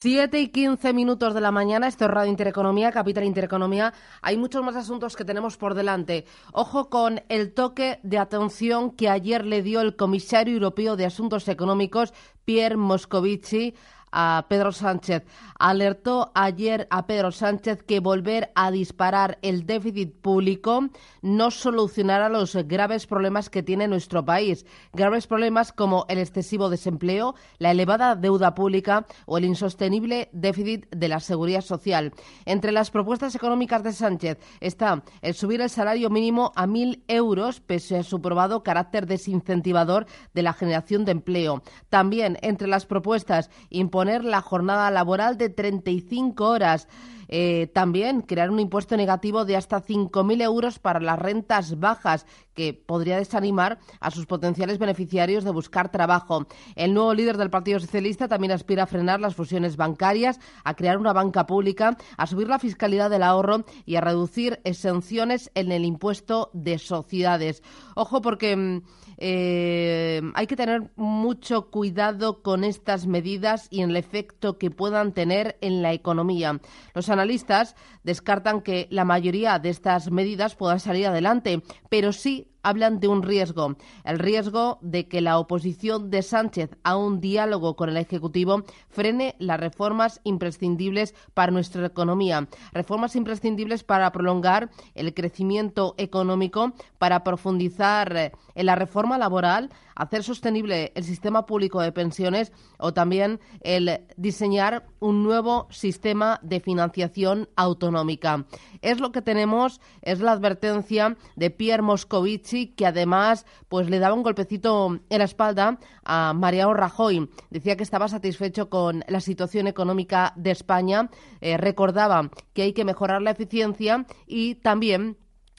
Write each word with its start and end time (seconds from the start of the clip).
7 0.00 0.38
y 0.38 0.48
15 0.50 0.92
minutos 0.92 1.34
de 1.34 1.40
la 1.40 1.50
mañana, 1.50 1.88
esto 1.88 2.04
es 2.04 2.10
Radio 2.12 2.30
Intereconomía, 2.30 2.92
Capital 2.92 3.24
Intereconomía. 3.24 3.92
Hay 4.22 4.36
muchos 4.36 4.62
más 4.62 4.76
asuntos 4.76 5.16
que 5.16 5.24
tenemos 5.24 5.56
por 5.56 5.74
delante. 5.74 6.24
Ojo 6.52 6.88
con 6.88 7.20
el 7.28 7.52
toque 7.52 7.98
de 8.04 8.18
atención 8.18 8.92
que 8.92 9.08
ayer 9.08 9.44
le 9.44 9.60
dio 9.60 9.80
el 9.80 9.96
comisario 9.96 10.54
europeo 10.54 10.94
de 10.94 11.06
Asuntos 11.06 11.48
Económicos, 11.48 12.14
Pierre 12.44 12.76
Moscovici, 12.76 13.74
a 14.12 14.46
Pedro 14.48 14.72
Sánchez. 14.72 15.24
Alertó 15.58 16.30
ayer 16.34 16.86
a 16.90 17.06
Pedro 17.06 17.32
Sánchez 17.32 17.82
que 17.82 18.00
volver 18.00 18.50
a 18.54 18.70
disparar 18.70 19.38
el 19.42 19.66
déficit 19.66 20.14
público 20.20 20.88
no 21.22 21.50
solucionará 21.50 22.28
los 22.28 22.54
graves 22.54 23.06
problemas 23.06 23.50
que 23.50 23.62
tiene 23.62 23.88
nuestro 23.88 24.24
país. 24.24 24.66
Graves 24.92 25.26
problemas 25.26 25.72
como 25.72 26.06
el 26.08 26.18
excesivo 26.18 26.70
desempleo, 26.70 27.34
la 27.58 27.70
elevada 27.70 28.16
deuda 28.16 28.54
pública 28.54 29.06
o 29.26 29.38
el 29.38 29.44
insostenible 29.44 30.28
déficit 30.32 30.86
de 30.90 31.08
la 31.08 31.20
seguridad 31.20 31.62
social. 31.62 32.12
Entre 32.44 32.72
las 32.72 32.90
propuestas 32.90 33.34
económicas 33.34 33.82
de 33.82 33.92
Sánchez 33.92 34.38
está 34.60 35.02
el 35.22 35.34
subir 35.34 35.60
el 35.60 35.70
salario 35.70 36.10
mínimo 36.10 36.52
a 36.54 36.66
mil 36.66 37.04
euros 37.08 37.60
pese 37.60 37.98
a 37.98 38.02
su 38.02 38.20
probado 38.20 38.62
carácter 38.62 39.06
desincentivador 39.06 40.06
de 40.34 40.42
la 40.42 40.52
generación 40.52 41.04
de 41.04 41.12
empleo. 41.12 41.62
También 41.88 42.38
entre 42.42 42.68
las 42.68 42.86
propuestas 42.86 43.50
poner 43.98 44.22
la 44.22 44.40
jornada 44.40 44.92
laboral 44.92 45.36
de 45.36 45.48
35 45.48 46.44
horas. 46.48 46.86
Eh, 47.28 47.68
también 47.72 48.22
crear 48.22 48.50
un 48.50 48.60
impuesto 48.60 48.96
negativo 48.96 49.44
de 49.44 49.56
hasta 49.56 49.82
5.000 49.82 50.42
euros 50.42 50.78
para 50.78 51.00
las 51.00 51.18
rentas 51.18 51.78
bajas, 51.78 52.26
que 52.54 52.74
podría 52.74 53.18
desanimar 53.18 53.78
a 54.00 54.10
sus 54.10 54.26
potenciales 54.26 54.78
beneficiarios 54.78 55.44
de 55.44 55.52
buscar 55.52 55.92
trabajo. 55.92 56.46
El 56.74 56.92
nuevo 56.92 57.14
líder 57.14 57.36
del 57.36 57.50
Partido 57.50 57.78
Socialista 57.78 58.26
también 58.26 58.50
aspira 58.50 58.82
a 58.82 58.86
frenar 58.86 59.20
las 59.20 59.36
fusiones 59.36 59.76
bancarias, 59.76 60.40
a 60.64 60.74
crear 60.74 60.98
una 60.98 61.12
banca 61.12 61.46
pública, 61.46 61.96
a 62.16 62.26
subir 62.26 62.48
la 62.48 62.58
fiscalidad 62.58 63.10
del 63.10 63.22
ahorro 63.22 63.64
y 63.86 63.94
a 63.94 64.00
reducir 64.00 64.60
exenciones 64.64 65.52
en 65.54 65.70
el 65.70 65.84
impuesto 65.84 66.50
de 66.52 66.78
sociedades. 66.78 67.62
Ojo, 67.94 68.22
porque 68.22 68.56
mm, 68.56 68.82
eh, 69.18 70.22
hay 70.34 70.46
que 70.46 70.56
tener 70.56 70.90
mucho 70.96 71.70
cuidado 71.70 72.42
con 72.42 72.64
estas 72.64 73.06
medidas 73.06 73.68
y 73.70 73.82
en 73.82 73.90
el 73.90 73.96
efecto 73.96 74.58
que 74.58 74.70
puedan 74.70 75.12
tener 75.12 75.58
en 75.60 75.82
la 75.82 75.92
economía. 75.92 76.60
Los 76.94 77.08
analistas 77.18 77.74
descartan 78.04 78.62
que 78.62 78.86
la 78.90 79.04
mayoría 79.04 79.58
de 79.58 79.70
estas 79.70 80.10
medidas 80.10 80.54
puedan 80.54 80.80
salir 80.80 81.06
adelante, 81.06 81.62
pero 81.88 82.12
sí 82.12 82.48
hablan 82.62 83.00
de 83.00 83.08
un 83.08 83.22
riesgo, 83.22 83.76
el 84.04 84.18
riesgo 84.18 84.78
de 84.80 85.08
que 85.08 85.20
la 85.20 85.38
oposición 85.38 86.10
de 86.10 86.22
Sánchez 86.22 86.70
a 86.82 86.96
un 86.96 87.20
diálogo 87.20 87.76
con 87.76 87.88
el 87.88 87.96
Ejecutivo 87.96 88.62
frene 88.88 89.36
las 89.38 89.60
reformas 89.60 90.20
imprescindibles 90.24 91.14
para 91.34 91.52
nuestra 91.52 91.86
economía, 91.86 92.48
reformas 92.72 93.16
imprescindibles 93.16 93.84
para 93.84 94.10
prolongar 94.12 94.70
el 94.94 95.14
crecimiento 95.14 95.94
económico, 95.98 96.72
para 96.98 97.24
profundizar 97.24 98.32
en 98.54 98.66
la 98.66 98.74
reforma 98.74 99.18
laboral, 99.18 99.70
hacer 99.94 100.22
sostenible 100.22 100.92
el 100.94 101.04
sistema 101.04 101.44
público 101.44 101.80
de 101.80 101.92
pensiones 101.92 102.52
o 102.78 102.94
también 102.94 103.40
el 103.60 104.00
diseñar 104.16 104.86
un 105.00 105.24
nuevo 105.24 105.66
sistema 105.70 106.38
de 106.42 106.60
financiación 106.60 107.48
autonómica. 107.56 108.46
Es 108.80 109.00
lo 109.00 109.12
que 109.12 109.22
tenemos, 109.22 109.80
es 110.02 110.20
la 110.20 110.32
advertencia 110.32 111.16
de 111.36 111.50
Pierre 111.50 111.82
Moscovici, 111.82 112.47
que 112.76 112.86
además 112.86 113.46
pues 113.68 113.88
le 113.90 113.98
daba 113.98 114.14
un 114.14 114.22
golpecito 114.22 115.00
en 115.08 115.18
la 115.18 115.24
espalda 115.24 115.78
a 116.04 116.32
Mariano 116.32 116.74
Rajoy. 116.74 117.28
Decía 117.50 117.76
que 117.76 117.82
estaba 117.82 118.08
satisfecho 118.08 118.68
con 118.68 119.04
la 119.08 119.20
situación 119.20 119.66
económica 119.66 120.32
de 120.36 120.50
España, 120.50 121.10
eh, 121.40 121.56
recordaba 121.56 122.30
que 122.54 122.62
hay 122.62 122.72
que 122.72 122.84
mejorar 122.84 123.22
la 123.22 123.30
eficiencia 123.30 124.06
y 124.26 124.56
también 124.56 125.16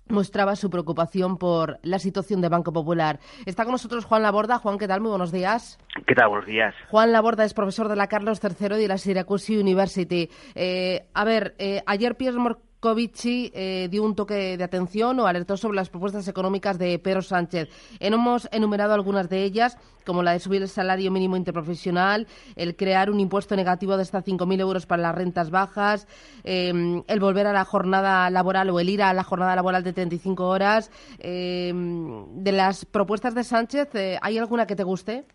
mostraba 0.09 0.55
su 0.55 0.69
preocupación 0.69 1.37
por 1.37 1.79
la 1.83 1.99
situación 1.99 2.41
de 2.41 2.49
Banco 2.49 2.73
Popular. 2.73 3.19
Está 3.45 3.63
con 3.63 3.73
nosotros 3.73 4.05
Juan 4.05 4.23
Laborda. 4.23 4.57
Juan, 4.57 4.77
¿qué 4.77 4.87
tal? 4.87 5.01
Muy 5.01 5.09
buenos 5.09 5.31
días. 5.31 5.77
¿Qué 6.07 6.15
tal? 6.15 6.29
Buenos 6.29 6.47
días. 6.47 6.73
Juan 6.89 7.11
Laborda 7.11 7.45
es 7.45 7.53
profesor 7.53 7.87
de 7.87 7.95
la 7.95 8.07
Carlos 8.07 8.41
III 8.43 8.75
y 8.75 8.81
de 8.81 8.87
la 8.87 8.97
Syracuse 8.97 9.59
University. 9.59 10.29
Eh, 10.55 11.07
a 11.13 11.23
ver, 11.23 11.55
eh, 11.59 11.83
ayer 11.85 12.15
Pierre 12.17 12.39
Covici 12.79 13.51
eh, 13.53 13.87
dio 13.91 14.03
un 14.03 14.15
toque 14.15 14.57
de 14.57 14.63
atención 14.63 15.19
o 15.19 15.27
alertó 15.27 15.57
sobre 15.57 15.75
las 15.75 15.89
propuestas 15.89 16.27
económicas 16.27 16.79
de 16.79 16.97
Pedro 16.99 17.21
Sánchez. 17.21 17.69
Hemos 17.99 18.47
enumerado 18.51 18.93
algunas 18.93 19.29
de 19.29 19.43
ellas, 19.43 19.77
como 20.05 20.23
la 20.23 20.31
de 20.31 20.39
subir 20.39 20.61
el 20.61 20.69
salario 20.69 21.11
mínimo 21.11 21.35
interprofesional, 21.35 22.27
el 22.55 22.75
crear 22.75 23.09
un 23.09 23.19
impuesto 23.19 23.55
negativo 23.55 23.97
de 23.97 24.03
hasta 24.03 24.23
5.000 24.23 24.61
euros 24.61 24.85
para 24.85 25.01
las 25.01 25.15
rentas 25.15 25.51
bajas, 25.51 26.07
em, 26.43 27.03
el 27.07 27.19
volver 27.19 27.47
a 27.47 27.53
la 27.53 27.65
jornada 27.65 28.29
laboral 28.29 28.69
o 28.69 28.79
el 28.79 28.89
ir 28.89 29.03
a 29.03 29.13
la 29.13 29.23
jornada 29.23 29.55
laboral 29.55 29.83
de 29.83 29.91
35 29.91 30.47
horas. 30.47 30.89
Em, 31.19 32.43
de 32.43 32.51
las 32.53 32.85
propuestas 32.85 33.35
de 33.35 33.43
Sánchez, 33.43 33.93
eh, 33.95 34.17
¿hay 34.21 34.37
alguna 34.37 34.65
que 34.65 34.75
te 34.75 34.83
guste? 34.83 35.25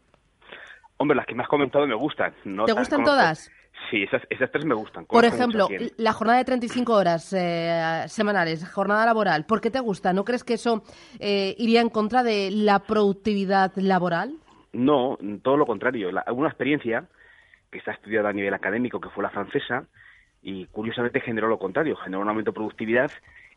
Hombre, 0.96 1.16
las 1.16 1.26
que 1.26 1.34
me 1.34 1.42
has 1.42 1.48
comentado 1.48 1.86
me 1.86 1.94
gustan. 1.94 2.32
¿Te 2.64 2.72
gustan 2.72 3.04
todas? 3.04 3.50
Sí, 3.90 4.04
esas, 4.04 4.22
tres 4.50 4.64
me 4.64 4.74
gustan. 4.74 5.06
Por 5.06 5.24
ejemplo, 5.24 5.68
la 5.96 6.12
jornada 6.12 6.38
de 6.38 6.44
35 6.44 6.92
horas 6.92 7.32
eh, 7.32 8.04
semanales, 8.06 8.68
jornada 8.70 9.04
laboral, 9.04 9.44
¿por 9.46 9.60
qué 9.60 9.70
te 9.70 9.80
gusta? 9.80 10.12
¿No 10.12 10.24
crees 10.24 10.44
que 10.44 10.54
eso 10.54 10.82
eh, 11.18 11.54
iría 11.58 11.80
en 11.80 11.90
contra 11.90 12.22
de 12.22 12.50
la 12.50 12.80
productividad 12.80 13.72
laboral? 13.76 14.34
No, 14.72 15.18
todo 15.42 15.56
lo 15.56 15.66
contrario. 15.66 16.10
una 16.32 16.48
experiencia 16.48 17.06
que 17.70 17.78
está 17.78 17.92
estudiada 17.92 18.30
a 18.30 18.32
nivel 18.32 18.54
académico, 18.54 19.00
que 19.00 19.10
fue 19.10 19.22
la 19.22 19.30
francesa, 19.30 19.86
y 20.42 20.66
curiosamente 20.66 21.20
generó 21.20 21.48
lo 21.48 21.58
contrario, 21.58 21.96
generó 21.96 22.22
un 22.22 22.28
aumento 22.28 22.52
de 22.52 22.56
productividad. 22.56 23.10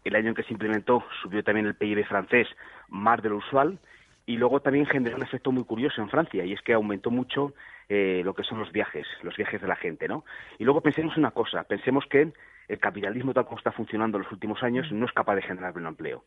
El 0.03 0.15
año 0.15 0.29
en 0.29 0.35
que 0.35 0.43
se 0.43 0.53
implementó 0.53 1.03
subió 1.21 1.43
también 1.43 1.67
el 1.67 1.75
PIB 1.75 2.05
francés 2.05 2.47
más 2.87 3.21
de 3.21 3.29
lo 3.29 3.37
usual, 3.37 3.79
y 4.25 4.37
luego 4.37 4.59
también 4.59 4.85
generó 4.85 5.17
un 5.17 5.23
efecto 5.23 5.51
muy 5.51 5.63
curioso 5.63 6.01
en 6.01 6.09
Francia, 6.09 6.45
y 6.45 6.53
es 6.53 6.61
que 6.61 6.73
aumentó 6.73 7.11
mucho 7.11 7.53
eh, 7.89 8.21
lo 8.25 8.33
que 8.33 8.43
son 8.43 8.59
los 8.59 8.71
viajes, 8.71 9.07
los 9.23 9.35
viajes 9.37 9.61
de 9.61 9.67
la 9.67 9.75
gente, 9.75 10.07
¿no? 10.07 10.25
Y 10.57 10.65
luego 10.65 10.81
pensemos 10.81 11.15
una 11.17 11.31
cosa, 11.31 11.63
pensemos 11.63 12.05
que 12.05 12.33
el 12.67 12.79
capitalismo 12.79 13.33
tal 13.33 13.45
como 13.45 13.57
está 13.57 13.71
funcionando 13.71 14.17
en 14.17 14.23
los 14.23 14.31
últimos 14.31 14.61
años 14.61 14.91
no 14.91 15.05
es 15.05 15.11
capaz 15.13 15.35
de 15.35 15.41
generar 15.41 15.73
pleno 15.73 15.89
empleo. 15.89 16.25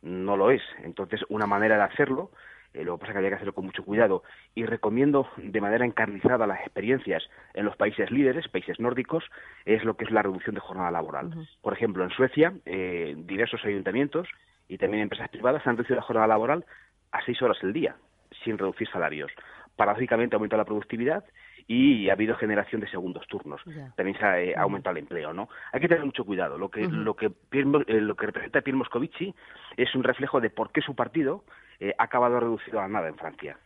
No 0.00 0.36
lo 0.36 0.50
es. 0.50 0.62
Entonces, 0.82 1.20
una 1.28 1.46
manera 1.46 1.76
de 1.76 1.82
hacerlo, 1.82 2.30
eh, 2.72 2.84
lo 2.84 2.96
que 2.96 3.00
pasa 3.00 3.10
es 3.10 3.14
que 3.14 3.18
había 3.18 3.30
que 3.30 3.34
hacerlo 3.36 3.52
con 3.52 3.66
mucho 3.66 3.84
cuidado, 3.84 4.22
y 4.54 4.64
recomiendo 4.64 5.28
de 5.36 5.60
manera 5.60 5.84
encarnizada 5.84 6.46
las 6.46 6.60
experiencias 6.60 7.28
en 7.52 7.64
los 7.64 7.76
países 7.76 8.10
líderes, 8.10 8.48
países 8.48 8.80
nórdicos, 8.80 9.24
es 9.66 9.84
lo 9.84 9.96
que 9.96 10.04
es 10.04 10.10
la 10.10 10.22
reducción 10.22 10.54
de 10.54 10.60
jornada 10.60 10.90
laboral. 10.90 11.48
Por 11.60 11.74
ejemplo, 11.74 12.04
en 12.04 12.10
Suecia, 12.10 12.54
eh, 12.64 13.14
diversos 13.18 13.62
ayuntamientos 13.64 14.28
y 14.68 14.78
también 14.78 15.02
empresas 15.02 15.28
privadas 15.28 15.66
han 15.66 15.76
reducido 15.76 15.96
la 15.96 16.02
jornada 16.02 16.28
laboral 16.28 16.64
a 17.12 17.22
seis 17.24 17.42
horas 17.42 17.58
el 17.62 17.72
día, 17.72 17.96
sin 18.44 18.56
reducir 18.56 18.88
salarios 18.88 19.32
paradójicamente 19.78 20.34
ha 20.34 20.38
aumentado 20.38 20.60
la 20.60 20.66
productividad 20.66 21.24
y 21.68 22.08
ha 22.08 22.14
habido 22.14 22.34
generación 22.34 22.80
de 22.80 22.90
segundos 22.90 23.26
turnos. 23.28 23.62
También 23.94 24.18
se 24.18 24.24
ha 24.24 24.40
eh, 24.40 24.54
aumentado 24.56 24.96
el 24.96 25.02
empleo, 25.04 25.32
¿no? 25.32 25.48
Hay 25.72 25.80
que 25.80 25.88
tener 25.88 26.04
mucho 26.04 26.24
cuidado. 26.24 26.58
Lo 26.58 26.68
que 26.68 26.86
lo 26.88 27.14
que 27.14 27.26
eh, 27.26 28.00
lo 28.00 28.16
que 28.16 28.26
representa 28.26 28.60
Pierre 28.60 28.78
Moscovici 28.78 29.32
es 29.76 29.94
un 29.94 30.02
reflejo 30.02 30.40
de 30.40 30.50
por 30.50 30.72
qué 30.72 30.80
su 30.80 30.96
partido 30.96 31.44
eh, 31.78 31.94
ha 31.96 32.04
acabado 32.04 32.40
reducido 32.40 32.80
a 32.80 32.88
nada 32.88 33.08
en 33.08 33.16
Francia. 33.16 33.56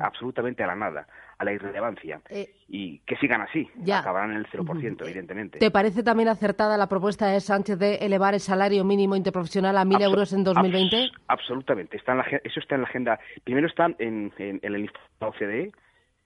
Absolutamente 0.00 0.62
a 0.62 0.66
la 0.66 0.76
nada, 0.76 1.06
a 1.38 1.44
la 1.44 1.52
irrelevancia. 1.52 2.20
y 2.68 2.98
que 3.00 3.16
sigan 3.16 3.42
así, 3.42 3.68
acabarán 3.92 4.32
en 4.32 4.36
el 4.38 4.46
0%, 4.46 5.02
evidentemente. 5.02 5.58
¿Te 5.58 5.70
parece 5.70 6.02
también 6.02 6.28
acertada 6.28 6.76
la 6.76 6.88
propuesta 6.88 7.26
de 7.26 7.40
Sánchez 7.40 7.78
de 7.78 7.94
elevar 7.96 8.34
el 8.34 8.40
salario 8.40 8.84
mínimo 8.84 9.16
interprofesional 9.16 9.76
a 9.76 9.84
1.000 9.84 10.02
euros 10.02 10.32
en 10.32 10.44
2020? 10.44 11.10
absolutamente, 11.28 11.96
está 11.96 12.12
en 12.12 12.18
la, 12.18 12.24
eso 12.44 12.60
está 12.60 12.74
en 12.74 12.82
la 12.82 12.88
agenda. 12.88 13.18
Primero 13.44 13.66
está 13.66 13.86
en, 13.98 14.32
en, 14.38 14.60
en 14.62 14.74
el 14.74 14.90
la 15.20 15.28
OCDE, 15.28 15.72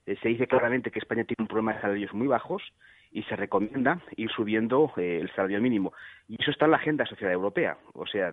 eh, 0.07 0.17
se 0.23 0.29
dice 0.29 0.47
claramente 0.47 0.91
que 0.91 0.99
España 0.99 1.25
tiene 1.25 1.43
un 1.43 1.49
problema 1.49 1.75
de 1.75 1.81
salarios 1.81 2.15
muy 2.15 2.27
bajos 2.27 2.63
y 3.11 3.23
se 3.25 3.37
recomienda 3.37 4.01
ir 4.17 4.31
subiendo 4.31 4.93
eh, 4.97 5.19
el 5.21 5.31
salario 5.35 5.61
mínimo. 5.61 5.93
Y 6.29 6.41
eso 6.41 6.51
está 6.51 6.67
en 6.67 6.73
la 6.73 6.77
agenda 6.77 7.05
social 7.07 7.31
europea. 7.33 7.77
O 7.95 8.07
sea, 8.07 8.33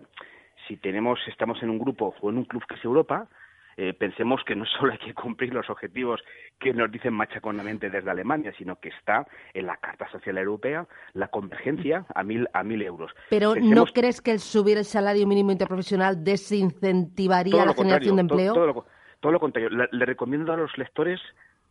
si 0.68 0.76
tenemos, 0.76 1.18
estamos 1.26 1.62
en 1.62 1.70
un 1.70 1.78
grupo 1.78 2.14
o 2.20 2.30
en 2.30 2.38
un 2.38 2.44
club 2.44 2.64
que 2.66 2.76
es 2.76 2.84
Europa, 2.84 3.28
eh, 3.76 3.92
pensemos 3.94 4.42
que 4.44 4.54
no 4.54 4.64
solo 4.78 4.92
hay 4.92 4.98
que 4.98 5.14
cumplir 5.14 5.52
los 5.52 5.68
objetivos 5.70 6.20
que 6.58 6.72
nos 6.72 6.90
dicen 6.90 7.14
machaconamente 7.14 7.90
desde 7.90 8.10
Alemania, 8.10 8.52
sino 8.56 8.76
que 8.76 8.90
está 8.90 9.26
en 9.52 9.66
la 9.66 9.76
Carta 9.76 10.08
Social 10.10 10.38
Europea 10.38 10.86
la 11.12 11.28
convergencia 11.28 12.06
a 12.14 12.22
mil, 12.22 12.48
a 12.52 12.62
mil 12.62 12.82
euros. 12.82 13.12
Pero 13.30 13.54
¿no 13.56 13.86
crees 13.86 14.20
que 14.20 14.30
el 14.30 14.40
subir 14.40 14.78
el 14.78 14.84
salario 14.84 15.26
mínimo 15.26 15.52
interprofesional 15.52 16.22
desincentivaría 16.22 17.64
la 17.64 17.74
generación 17.74 18.16
de 18.16 18.22
empleo? 18.22 18.54
Todo, 18.54 19.32
lo 19.32 19.40
contrario. 19.40 19.70
Le, 19.70 20.04
recomiendo 20.04 20.52
a 20.52 20.56
los 20.56 20.76
lectores 20.76 21.18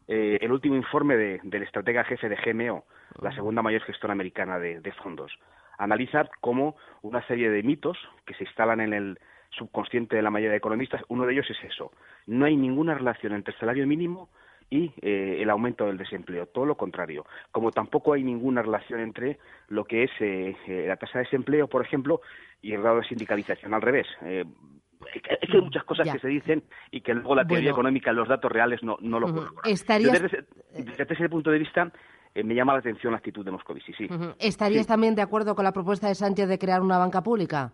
eh, 0.08 0.40
el 0.42 0.52
último 0.52 0.76
informe 0.76 1.16
de, 1.16 1.40
del 1.44 1.64
estratega 1.64 2.04
jefe 2.04 2.28
de 2.28 2.36
GMO, 2.36 2.84
la 3.22 3.30
ah. 3.30 3.36
segunda 3.36 3.62
mayor 3.62 3.84
gestora 3.84 4.14
americana 4.14 4.58
de, 4.58 4.80
de 4.80 4.92
fondos. 4.94 5.32
Analiza 5.78 6.30
cómo 6.42 6.76
una 7.02 7.26
serie 7.28 7.50
de 7.50 7.62
mitos 7.62 7.98
que 8.26 8.34
se 8.36 8.44
instalan 8.44 8.82
en 8.82 8.94
el 8.94 9.20
subconsciente 9.58 10.16
de 10.16 10.22
la 10.22 10.30
mayoría 10.30 10.52
de 10.52 10.58
economistas, 10.58 11.02
uno 11.08 11.26
de 11.26 11.34
ellos 11.34 11.50
es 11.50 11.64
eso. 11.64 11.92
No 12.28 12.46
hay 12.46 12.56
ninguna 12.56 12.96
relación 12.96 13.34
entre 13.34 13.54
el 13.54 13.60
salario 13.60 13.88
mínimo 13.88 14.30
y 14.70 14.92
eh, 15.02 15.38
el 15.40 15.50
aumento 15.50 15.86
del 15.86 15.98
desempleo, 15.98 16.48
todo 16.48 16.66
lo 16.66 16.76
contrario. 16.76 17.26
Como 17.52 17.72
tampoco 17.72 18.14
hay 18.14 18.24
ninguna 18.24 18.62
relación 18.62 19.00
entre 19.02 19.38
lo 19.68 19.86
que 19.86 20.04
es 20.04 20.12
eh, 20.20 20.56
eh, 20.68 20.86
la 20.88 20.98
tasa 20.98 21.20
de 21.20 21.26
desempleo, 21.26 21.68
por 21.68 21.86
ejemplo, 21.86 22.22
y 22.62 22.74
el 22.74 22.82
grado 22.82 22.98
de 22.98 23.08
sindicalización, 23.08 23.74
al 23.74 23.82
revés. 23.82 24.08
es 24.22 25.22
que 25.22 25.38
hay 25.54 25.62
muchas 25.62 25.84
cosas 25.84 26.12
que 26.12 26.20
se 26.20 26.28
dicen 26.28 26.64
y 26.92 27.02
que 27.02 27.14
luego 27.14 27.36
la 27.36 27.46
teoría 27.46 27.72
económica, 27.72 28.12
los 28.14 28.28
datos 28.28 28.52
reales 28.52 28.82
no, 28.84 28.98
no 29.02 29.20
lo 29.20 29.28
colocan. 29.28 29.64
Desde, 29.64 31.14
ese 31.14 31.30
punto 31.30 31.52
de 31.52 31.60
vista, 31.60 31.92
me 32.36 32.56
llama 32.56 32.74
la 32.74 32.80
atención 32.80 33.12
la 33.12 33.18
actitud 33.18 33.46
de 33.46 33.52
Moscovici, 33.52 33.94
sí. 33.94 34.08
¿Estarías 34.40 34.88
también 34.88 35.14
de 35.14 35.22
acuerdo 35.22 35.56
con 35.56 35.66
la 35.66 35.74
propuesta 35.74 36.08
de 36.08 36.16
Sánchez 36.16 36.48
de 36.48 36.58
crear 36.58 36.82
una 36.82 36.98
banca 36.98 37.22
pública? 37.22 37.74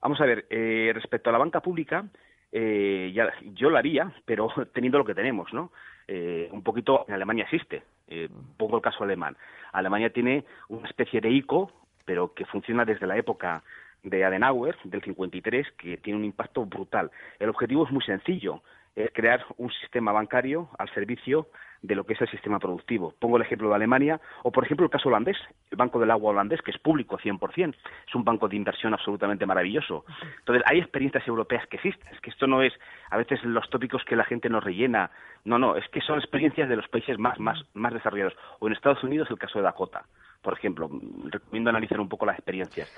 Vamos 0.00 0.20
a 0.20 0.24
ver, 0.24 0.46
eh, 0.48 0.90
respecto 0.94 1.28
a 1.28 1.32
la 1.32 1.38
banca 1.38 1.60
pública, 1.60 2.06
eh, 2.52 3.12
ya, 3.14 3.30
yo 3.52 3.70
lo 3.70 3.76
haría, 3.76 4.12
pero 4.24 4.48
teniendo 4.72 4.98
lo 4.98 5.04
que 5.04 5.14
tenemos, 5.14 5.52
¿no? 5.52 5.72
Eh, 6.08 6.48
un 6.52 6.62
poquito, 6.62 7.04
en 7.06 7.14
Alemania 7.14 7.44
existe, 7.44 7.84
pongo 8.56 8.76
el 8.76 8.82
caso 8.82 9.04
alemán. 9.04 9.36
Alemania 9.72 10.10
tiene 10.10 10.44
una 10.68 10.88
especie 10.88 11.20
de 11.20 11.30
ICO, 11.30 11.70
pero 12.04 12.34
que 12.34 12.44
funciona 12.46 12.84
desde 12.84 13.06
la 13.06 13.16
época 13.16 13.62
de 14.02 14.24
Adenauer, 14.24 14.76
del 14.82 15.02
53, 15.02 15.70
que 15.72 15.98
tiene 15.98 16.18
un 16.18 16.24
impacto 16.24 16.64
brutal. 16.64 17.10
El 17.38 17.50
objetivo 17.50 17.84
es 17.84 17.92
muy 17.92 18.02
sencillo, 18.02 18.62
es 18.96 19.12
crear 19.12 19.44
un 19.58 19.70
sistema 19.70 20.10
bancario 20.10 20.68
al 20.78 20.92
servicio 20.92 21.46
de 21.82 21.94
lo 21.94 22.04
que 22.04 22.12
es 22.12 22.20
el 22.20 22.28
sistema 22.30 22.58
productivo. 22.58 23.14
Pongo 23.18 23.36
el 23.36 23.42
ejemplo 23.42 23.68
de 23.68 23.74
Alemania 23.74 24.20
o, 24.42 24.52
por 24.52 24.64
ejemplo, 24.64 24.84
el 24.84 24.90
caso 24.90 25.08
holandés, 25.08 25.36
el 25.70 25.76
Banco 25.76 25.98
del 25.98 26.10
Agua 26.10 26.30
holandés, 26.30 26.60
que 26.62 26.70
es 26.70 26.78
público 26.78 27.18
100%, 27.18 27.74
es 28.06 28.14
un 28.14 28.24
banco 28.24 28.48
de 28.48 28.56
inversión 28.56 28.92
absolutamente 28.92 29.46
maravilloso. 29.46 30.04
Entonces, 30.38 30.62
hay 30.66 30.78
experiencias 30.78 31.26
europeas 31.26 31.66
que 31.68 31.76
existen, 31.76 32.12
es 32.12 32.20
que 32.20 32.30
esto 32.30 32.46
no 32.46 32.62
es 32.62 32.72
a 33.10 33.16
veces 33.16 33.42
los 33.44 33.68
tópicos 33.70 34.04
que 34.04 34.16
la 34.16 34.24
gente 34.24 34.48
nos 34.48 34.62
rellena, 34.62 35.10
no, 35.44 35.58
no, 35.58 35.76
es 35.76 35.88
que 35.88 36.00
son 36.00 36.18
experiencias 36.18 36.68
de 36.68 36.76
los 36.76 36.88
países 36.88 37.18
más, 37.18 37.38
más, 37.40 37.58
más 37.74 37.94
desarrollados. 37.94 38.34
O 38.58 38.66
en 38.66 38.74
Estados 38.74 39.02
Unidos 39.02 39.30
el 39.30 39.38
caso 39.38 39.58
de 39.58 39.64
Dakota, 39.64 40.04
por 40.42 40.52
ejemplo, 40.52 40.90
recomiendo 41.24 41.70
analizar 41.70 42.00
un 42.00 42.08
poco 42.08 42.26
las 42.26 42.36
experiencias 42.36 42.90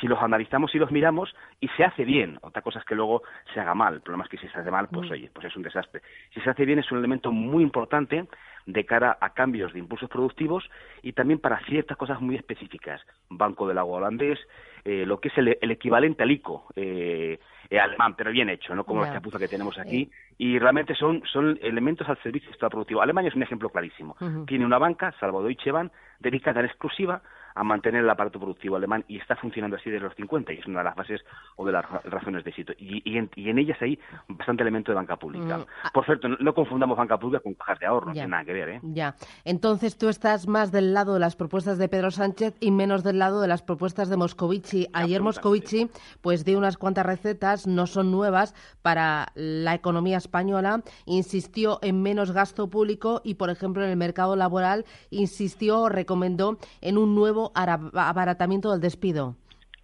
si 0.00 0.06
los 0.06 0.20
analizamos 0.20 0.74
y 0.74 0.78
los 0.78 0.90
miramos 0.90 1.34
y 1.60 1.68
se 1.68 1.84
hace 1.84 2.04
bien. 2.04 2.38
Otra 2.42 2.62
cosa 2.62 2.78
es 2.78 2.84
que 2.84 2.94
luego 2.94 3.22
se 3.52 3.60
haga 3.60 3.74
mal. 3.74 3.94
El 3.94 4.00
problema 4.00 4.24
es 4.24 4.30
que 4.30 4.38
si 4.38 4.48
se 4.48 4.58
hace 4.58 4.70
mal, 4.70 4.88
pues 4.88 5.08
mm. 5.08 5.12
oye, 5.12 5.30
pues 5.32 5.46
es 5.46 5.56
un 5.56 5.62
desastre. 5.62 6.02
Si 6.32 6.40
se 6.40 6.50
hace 6.50 6.64
bien 6.64 6.78
es 6.78 6.90
un 6.90 6.98
elemento 6.98 7.32
muy 7.32 7.62
importante 7.62 8.26
de 8.66 8.86
cara 8.86 9.18
a 9.20 9.30
cambios 9.30 9.72
de 9.72 9.78
impulsos 9.78 10.08
productivos 10.08 10.68
y 11.02 11.12
también 11.12 11.38
para 11.38 11.60
ciertas 11.66 11.96
cosas 11.96 12.20
muy 12.20 12.36
específicas. 12.36 13.00
Banco 13.28 13.68
del 13.68 13.78
agua 13.78 13.98
holandés, 13.98 14.38
eh, 14.84 15.04
lo 15.06 15.20
que 15.20 15.28
es 15.28 15.38
el, 15.38 15.56
equivalente 15.70 16.22
al 16.22 16.30
ICO 16.30 16.66
eh, 16.74 17.38
eh, 17.70 17.78
alemán, 17.78 18.14
pero 18.16 18.30
bien 18.30 18.48
hecho, 18.48 18.74
no 18.74 18.84
como 18.84 19.02
la 19.02 19.12
chapuza 19.12 19.38
que 19.38 19.48
tenemos 19.48 19.78
aquí. 19.78 20.10
Y 20.38 20.58
realmente 20.58 20.94
son, 20.94 21.22
son 21.30 21.58
elementos 21.62 22.08
al 22.08 22.20
servicio 22.22 22.48
del 22.48 22.54
Estado 22.54 22.70
productivo. 22.70 23.02
Alemania 23.02 23.28
es 23.28 23.36
un 23.36 23.42
ejemplo 23.42 23.68
clarísimo. 23.68 24.16
Tiene 24.46 24.64
una 24.64 24.78
banca, 24.78 25.14
salvo 25.20 25.42
Deutsche 25.42 25.70
Bank, 25.70 25.92
dedicada 26.20 26.60
en 26.60 26.66
exclusiva 26.66 27.22
a 27.54 27.64
mantener 27.64 28.02
el 28.02 28.10
aparato 28.10 28.38
productivo 28.38 28.76
alemán 28.76 29.04
y 29.08 29.18
está 29.18 29.36
funcionando 29.36 29.76
así 29.76 29.90
desde 29.90 30.04
los 30.04 30.14
50 30.16 30.52
y 30.52 30.58
es 30.58 30.66
una 30.66 30.80
de 30.80 30.84
las 30.84 30.96
bases 30.96 31.24
o 31.56 31.64
de 31.64 31.72
las 31.72 31.84
razones 32.04 32.44
de 32.44 32.50
éxito. 32.50 32.72
Y, 32.78 33.02
y, 33.04 33.18
en, 33.48 33.58
ellas 33.58 33.80
hay 33.80 33.98
bastante 34.28 34.62
elemento 34.62 34.90
de 34.90 34.96
banca 34.96 35.16
pública. 35.16 35.58
Mm, 35.58 35.66
ah. 35.84 35.90
Por 35.92 36.04
cierto, 36.04 36.28
no, 36.28 36.54
confundamos 36.54 36.96
banca 36.96 37.18
pública 37.18 37.42
con 37.42 37.54
cajas 37.54 37.78
de 37.78 37.86
ahorro, 37.86 38.06
no 38.08 38.12
tiene 38.12 38.28
nada 38.28 38.44
que 38.44 38.52
ver. 38.52 38.68
¿eh? 38.68 38.80
Ya. 38.82 39.14
Entonces 39.44 39.96
tú 39.96 40.08
estás 40.08 40.48
más 40.48 40.72
del 40.72 40.94
lado 40.94 41.14
de 41.14 41.20
las 41.20 41.36
propuestas 41.36 41.78
de 41.78 41.88
Pedro 41.88 42.10
Sánchez 42.10 42.56
y 42.60 42.70
menos 42.70 43.04
del 43.04 43.18
lado 43.18 43.40
de 43.40 43.48
las 43.48 43.62
propuestas 43.62 44.08
de 44.08 44.16
Moscovici. 44.16 44.88
Ayer 44.92 45.22
Moscovici 45.22 45.90
pues 46.20 46.44
dio 46.44 46.58
unas 46.58 46.76
cuantas 46.76 47.06
recetas, 47.06 47.66
no 47.66 47.86
son 47.86 48.10
nuevas, 48.10 48.54
para 48.82 49.28
la 49.34 49.74
economía 49.74 50.18
española. 50.18 50.82
Insistió 51.06 51.78
en 51.82 52.02
menos 52.02 52.32
gasto 52.32 52.68
público 52.68 53.20
y, 53.24 53.34
por 53.34 53.50
ejemplo, 53.50 53.84
en 53.84 53.90
el 53.90 53.96
mercado 53.96 54.36
laboral 54.36 54.84
insistió 55.10 55.82
o 55.82 55.88
recomendó 55.88 56.58
en 56.80 56.98
un 56.98 57.14
nuevo 57.14 57.43
abaratamiento 57.54 58.70
del 58.70 58.80
despido. 58.80 59.36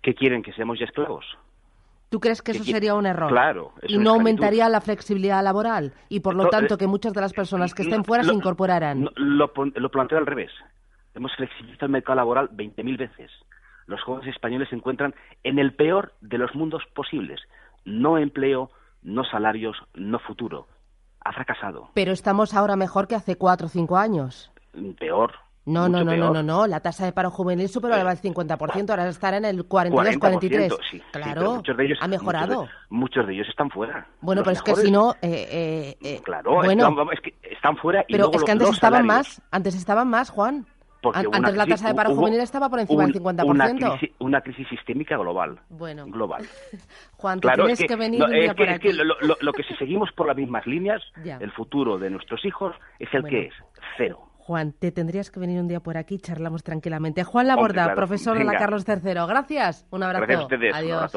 ¿Qué 0.03 0.15
quieren? 0.15 0.43
¿Que 0.43 0.53
seamos 0.53 0.79
ya 0.79 0.87
esclavos? 0.87 1.25
¿Tú 2.11 2.19
crees 2.19 2.43
que 2.43 2.51
eso 2.51 2.65
sería 2.65 2.95
un 2.95 3.07
error? 3.07 3.31
Claro. 3.31 3.73
¿Y 3.87 3.97
no 3.97 4.11
aumentaría 4.11 4.69
la 4.69 4.81
flexibilidad 4.81 5.45
laboral? 5.45 5.93
Y 6.09 6.21
por 6.21 6.35
lo 6.35 6.49
tanto 6.49 6.77
que 6.77 6.89
muchas 6.89 7.13
de 7.13 7.21
las 7.21 7.33
personas 7.33 7.73
que 7.73 7.83
estén 7.83 8.05
fuera 8.05 8.25
se 8.25 8.35
incorporaran. 8.35 9.09
lo, 9.15 9.53
planteo 9.53 10.19
al 10.19 10.27
revés. 10.27 10.51
Hemos 11.15 11.35
flexibilizado 11.37 11.87
el 11.87 11.93
mercado 11.93 12.17
laboral 12.17 12.51
20.000 12.51 12.99
veces. 12.99 13.31
Los 13.87 14.03
jóvenes 14.03 14.35
españoles 14.35 14.69
se 14.69 14.77
encuentran 14.77 15.15
en 15.45 15.61
el 15.61 15.73
peor 15.75 16.13
de 16.21 16.39
los 16.39 16.55
mundos 16.55 16.83
posibles. 16.95 17.41
No 17.85 18.19
empleo, 18.19 18.71
no 19.03 19.25
salarios, 19.25 19.77
no 19.95 20.19
futuro. 20.19 20.67
Ha 21.25 21.33
fracasado. 21.33 21.91
Pero 21.95 22.11
estamos 22.11 22.55
ahora 22.55 22.75
mejor 22.75 23.07
que 23.07 23.15
hace 23.15 23.37
cuatro 23.37 23.67
o 23.67 23.71
cinco 23.71 23.97
años. 23.97 24.51
Peor, 24.99 25.35
no, 25.67 25.89
no, 25.89 26.03
no, 26.03 26.17
no, 26.17 26.33
no, 26.33 26.43
no, 26.43 26.67
la 26.67 26.81
tasa 26.81 27.05
de 27.05 27.13
paro 27.13 27.31
juvenil 27.31 27.69
superó 27.69 27.95
el 27.95 28.03
50%, 28.03 28.91
ahora 28.91 29.09
estará 29.09 29.37
en 29.37 29.45
el 29.45 29.65
42, 29.65 30.17
43. 30.19 30.73
Sí, 30.91 31.03
claro, 31.13 31.57
muchos 31.57 31.77
de 31.77 31.85
ellos, 31.85 31.99
ha 32.01 32.09
mejorado. 32.09 32.67
Muchos 32.89 33.27
de, 33.27 33.35
ellos 33.35 33.49
están 33.49 33.71
fuera. 33.71 34.07
Bueno, 34.21 34.43
pero 34.43 34.53
es 34.53 34.63
que 34.63 34.75
si 34.75 34.91
no... 34.91 35.13
Eh, 35.23 35.49
eh, 35.51 35.97
eh 36.03 36.21
claro, 36.25 36.55
bueno, 36.55 36.95
es 37.13 37.21
que 37.21 37.35
están 37.43 37.77
fuera 37.77 38.05
y 38.09 38.13
Pero 38.13 38.31
es 38.33 38.43
que 38.43 38.51
antes 38.51 38.71
estaban 38.71 39.07
más, 39.07 39.43
antes 39.51 39.75
estaban 39.75 40.09
más, 40.09 40.31
Juan. 40.31 40.67
Porque 41.03 41.19
antes 41.33 41.57
la 41.57 41.67
tasa 41.67 41.89
de 41.89 41.95
paro 41.95 42.15
juvenil 42.15 42.41
estaba 42.41 42.69
por 42.69 42.81
encima 42.81 43.07
del 43.07 43.15
50%. 43.15 43.45
Una 43.47 43.71
crisis, 43.71 44.11
una 44.19 44.41
crisis 44.43 44.69
sistémica 44.69 45.17
global. 45.17 45.59
Bueno. 45.71 46.05
Global. 46.07 46.45
Juan, 47.17 47.41
tienes 47.41 47.79
que, 47.79 47.97
venir 47.97 48.23
un 48.23 48.33
día 48.33 48.55
por 48.55 48.69
aquí. 48.69 48.89
Es 48.89 48.97
que 48.97 49.05
lo, 49.05 49.15
lo, 49.41 49.53
que 49.53 49.63
si 49.63 49.75
seguimos 49.77 50.11
por 50.13 50.27
las 50.27 50.37
mismas 50.37 50.67
líneas, 50.67 51.03
el 51.25 51.53
futuro 51.53 51.99
de 51.99 52.11
nuestros 52.11 52.45
hijos 52.45 52.75
es 52.99 53.09
el 53.15 53.25
que 53.25 53.47
es, 53.47 53.55
cero. 53.97 54.30
Juan, 54.41 54.73
te 54.73 54.91
tendrías 54.91 55.31
que 55.31 55.39
venir 55.39 55.61
un 55.61 55.69
día 55.69 55.81
por 55.81 55.97
aquí 55.97 56.17
y 56.17 56.19
charlamos 56.19 56.65
tranquilamente. 56.65 57.23
Juan 57.25 57.47
Laborda, 57.47 57.95
profesor 57.95 58.39
de 58.39 58.45
la 58.45 58.57
Carlos 58.57 58.85
III. 58.89 59.13
Gracias. 59.29 59.87
Un 59.91 60.03
abrazo. 60.03 60.27
Gracias 60.27 60.41
a 60.41 60.43
ustedes. 60.45 60.75
Adiós. 60.75 61.13